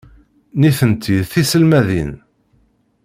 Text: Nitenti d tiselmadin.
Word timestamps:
Nitenti 0.59 1.17
d 1.27 1.27
tiselmadin. 1.31 2.11